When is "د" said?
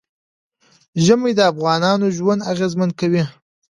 1.35-1.39